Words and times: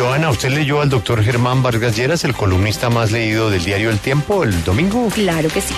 Joana, 0.00 0.30
¿usted 0.30 0.48
leyó 0.48 0.80
al 0.80 0.88
doctor 0.88 1.22
Germán 1.22 1.62
Vargas 1.62 1.94
Lleras, 1.94 2.24
el 2.24 2.32
columnista 2.32 2.88
más 2.88 3.10
leído 3.10 3.50
del 3.50 3.62
diario 3.62 3.90
El 3.90 3.98
Tiempo, 3.98 4.44
el 4.44 4.64
domingo? 4.64 5.10
Claro 5.10 5.50
que 5.50 5.60
sí, 5.60 5.74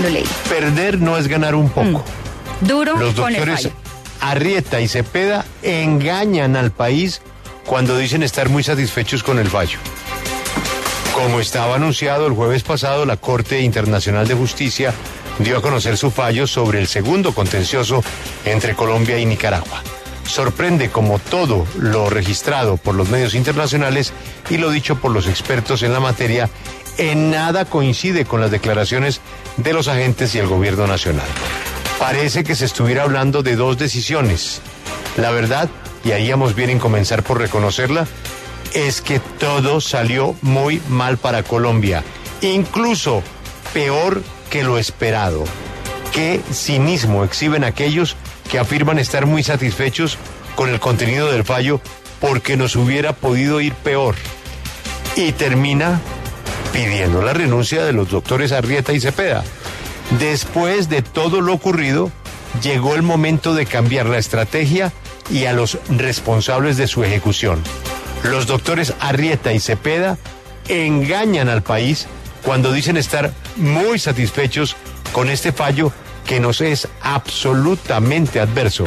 lo 0.00 0.08
leí. 0.08 0.24
Perder 0.48 1.00
no 1.00 1.18
es 1.18 1.26
ganar 1.26 1.56
un 1.56 1.68
poco. 1.68 2.04
Mm. 2.60 2.66
Duro 2.68 2.96
Los 2.96 3.14
con 3.14 3.30
el 3.30 3.34
doctores 3.34 3.62
fallo. 3.62 3.74
Arrieta 4.20 4.80
y 4.80 4.86
Cepeda 4.86 5.44
engañan 5.64 6.54
al 6.54 6.70
país 6.70 7.20
cuando 7.66 7.98
dicen 7.98 8.22
estar 8.22 8.48
muy 8.48 8.62
satisfechos 8.62 9.24
con 9.24 9.40
el 9.40 9.48
fallo. 9.48 9.80
Como 11.12 11.40
estaba 11.40 11.74
anunciado 11.74 12.28
el 12.28 12.32
jueves 12.32 12.62
pasado, 12.62 13.04
la 13.04 13.16
Corte 13.16 13.60
Internacional 13.60 14.28
de 14.28 14.34
Justicia 14.34 14.94
dio 15.40 15.58
a 15.58 15.62
conocer 15.62 15.96
su 15.96 16.12
fallo 16.12 16.46
sobre 16.46 16.78
el 16.78 16.86
segundo 16.86 17.34
contencioso 17.34 18.04
entre 18.44 18.76
Colombia 18.76 19.18
y 19.18 19.26
Nicaragua. 19.26 19.82
Sorprende 20.26 20.90
como 20.90 21.18
todo 21.18 21.66
lo 21.78 22.10
registrado 22.10 22.76
por 22.76 22.94
los 22.94 23.08
medios 23.08 23.34
internacionales 23.34 24.12
y 24.50 24.56
lo 24.56 24.70
dicho 24.70 24.96
por 24.96 25.12
los 25.12 25.26
expertos 25.26 25.82
en 25.82 25.92
la 25.92 26.00
materia 26.00 26.48
en 26.98 27.30
nada 27.30 27.64
coincide 27.64 28.24
con 28.24 28.40
las 28.40 28.50
declaraciones 28.50 29.20
de 29.56 29.72
los 29.72 29.88
agentes 29.88 30.34
y 30.34 30.38
el 30.38 30.46
gobierno 30.46 30.86
nacional. 30.86 31.26
Parece 31.98 32.44
que 32.44 32.54
se 32.54 32.64
estuviera 32.64 33.02
hablando 33.02 33.42
de 33.42 33.56
dos 33.56 33.78
decisiones. 33.78 34.60
La 35.16 35.30
verdad, 35.30 35.68
y 36.04 36.12
haríamos 36.12 36.54
bien 36.54 36.70
en 36.70 36.78
comenzar 36.78 37.22
por 37.22 37.38
reconocerla, 37.38 38.06
es 38.74 39.00
que 39.00 39.20
todo 39.20 39.80
salió 39.80 40.34
muy 40.42 40.82
mal 40.88 41.16
para 41.16 41.42
Colombia, 41.42 42.02
incluso 42.42 43.22
peor 43.72 44.22
que 44.50 44.64
lo 44.64 44.78
esperado. 44.78 45.44
Qué 46.12 46.40
cinismo 46.52 47.24
exhiben 47.24 47.64
aquellos 47.64 48.16
afirman 48.58 48.98
estar 48.98 49.26
muy 49.26 49.42
satisfechos 49.42 50.18
con 50.54 50.70
el 50.70 50.80
contenido 50.80 51.30
del 51.30 51.44
fallo 51.44 51.80
porque 52.20 52.56
nos 52.56 52.76
hubiera 52.76 53.12
podido 53.12 53.60
ir 53.60 53.74
peor. 53.74 54.14
Y 55.16 55.32
termina 55.32 56.00
pidiendo 56.72 57.22
la 57.22 57.32
renuncia 57.32 57.84
de 57.84 57.92
los 57.92 58.10
doctores 58.10 58.52
Arrieta 58.52 58.92
y 58.92 59.00
Cepeda. 59.00 59.44
Después 60.18 60.88
de 60.88 61.02
todo 61.02 61.40
lo 61.40 61.52
ocurrido, 61.52 62.10
llegó 62.62 62.94
el 62.94 63.02
momento 63.02 63.54
de 63.54 63.66
cambiar 63.66 64.06
la 64.06 64.18
estrategia 64.18 64.92
y 65.30 65.44
a 65.46 65.52
los 65.52 65.78
responsables 65.88 66.76
de 66.76 66.86
su 66.86 67.04
ejecución. 67.04 67.62
Los 68.22 68.46
doctores 68.46 68.94
Arrieta 69.00 69.52
y 69.52 69.60
Cepeda 69.60 70.18
engañan 70.68 71.48
al 71.48 71.62
país 71.62 72.06
cuando 72.42 72.72
dicen 72.72 72.96
estar 72.96 73.32
muy 73.56 73.98
satisfechos 73.98 74.76
con 75.12 75.30
este 75.30 75.52
fallo 75.52 75.92
que 76.26 76.40
nos 76.40 76.60
es 76.60 76.88
absolutamente 77.02 78.40
adverso. 78.40 78.84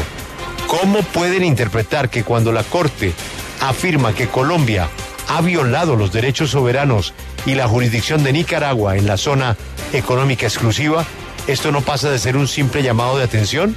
¿Cómo 0.67 1.02
pueden 1.02 1.43
interpretar 1.43 2.09
que 2.09 2.23
cuando 2.23 2.52
la 2.52 2.63
Corte 2.63 3.13
afirma 3.61 4.13
que 4.13 4.27
Colombia 4.27 4.89
ha 5.30 5.41
violado 5.41 5.95
los 5.95 6.11
derechos 6.11 6.52
soberanos 6.52 7.13
y 7.45 7.55
la 7.55 7.67
jurisdicción 7.67 8.23
de 8.23 8.33
Nicaragua 8.33 8.97
en 8.97 9.08
la 9.08 9.17
zona 9.17 9.55
económica 9.93 10.45
exclusiva, 10.45 11.05
esto 11.47 11.71
no 11.71 11.81
pasa 11.81 12.09
de 12.09 12.19
ser 12.19 12.35
un 12.35 12.47
simple 12.47 12.83
llamado 12.83 13.17
de 13.17 13.23
atención? 13.23 13.75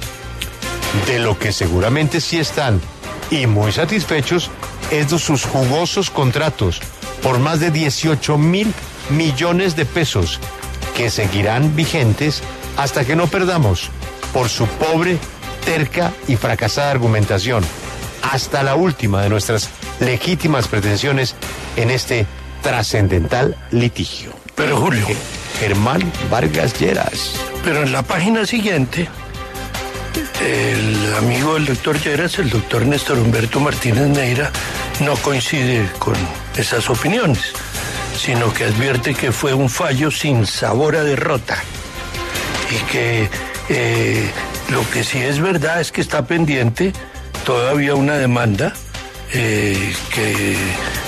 De 1.07 1.19
lo 1.19 1.39
que 1.39 1.53
seguramente 1.53 2.19
sí 2.19 2.39
están 2.39 2.81
y 3.29 3.47
muy 3.47 3.71
satisfechos 3.71 4.49
es 4.91 5.09
de 5.09 5.17
sus 5.17 5.45
jugosos 5.45 6.09
contratos 6.09 6.81
por 7.23 7.39
más 7.39 7.59
de 7.61 7.71
18 7.71 8.37
mil 8.37 8.73
millones 9.09 9.75
de 9.75 9.85
pesos 9.85 10.39
que 10.95 11.09
seguirán 11.09 11.75
vigentes 11.75 12.41
hasta 12.77 13.05
que 13.05 13.15
no 13.15 13.27
perdamos 13.27 13.89
por 14.33 14.49
su 14.49 14.65
pobre, 14.65 15.17
terca 15.65 16.11
y 16.27 16.35
fracasada 16.35 16.91
argumentación 16.91 17.63
hasta 18.21 18.63
la 18.63 18.75
última 18.75 19.21
de 19.21 19.29
nuestras 19.29 19.69
legítimas 19.99 20.67
pretensiones 20.67 21.35
en 21.75 21.89
este 21.89 22.25
trascendental 22.61 23.57
litigio. 23.71 24.31
Pero 24.55 24.77
Julio, 24.77 25.05
Germán 25.59 26.11
Vargas 26.29 26.79
Lleras. 26.79 27.33
pero 27.63 27.83
en 27.83 27.91
la 27.91 28.03
página 28.03 28.45
siguiente, 28.45 29.07
el 30.41 31.13
amigo 31.15 31.55
del 31.55 31.65
doctor 31.65 31.99
Lleras, 31.99 32.39
el 32.39 32.49
doctor 32.49 32.85
Néstor 32.85 33.17
Humberto 33.19 33.59
Martínez 33.59 34.07
Neira, 34.07 34.51
no 34.99 35.15
coincide 35.17 35.89
con 35.99 36.15
esas 36.55 36.89
opiniones, 36.89 37.53
sino 38.17 38.53
que 38.53 38.65
advierte 38.65 39.13
que 39.13 39.31
fue 39.31 39.53
un 39.53 39.69
fallo 39.69 40.11
sin 40.11 40.45
sabor 40.45 40.95
a 40.95 41.03
derrota. 41.03 41.57
Y 42.71 42.91
que 42.91 43.29
eh, 43.69 44.31
lo 44.69 44.89
que 44.91 45.03
sí 45.03 45.19
es 45.19 45.39
verdad 45.39 45.81
es 45.81 45.91
que 45.91 46.01
está 46.01 46.25
pendiente 46.25 46.93
todavía 47.45 47.95
una 47.95 48.17
demanda 48.17 48.73
eh, 49.33 49.93
que 50.13 50.55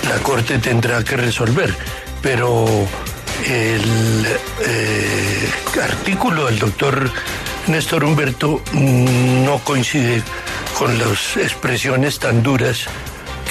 la 0.10 0.18
Corte 0.20 0.60
tendrá 0.60 1.04
que 1.04 1.18
resolver, 1.18 1.74
pero 2.22 2.66
el 3.46 4.26
eh, 4.66 5.50
artículo 5.82 6.46
del 6.46 6.60
doctor 6.60 7.12
Néstor 7.68 8.04
Humberto 8.04 8.62
mm, 8.72 9.46
no 9.46 9.60
coincide 9.60 10.22
con 10.78 10.98
las 10.98 11.38
expresiones 11.38 12.20
tan 12.20 12.44
duras 12.44 12.88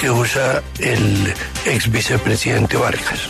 que 0.03 0.11
usa 0.11 0.65
el 0.81 1.33
ex 1.65 1.89
vicepresidente 1.89 2.77
Vargas. 2.77 3.29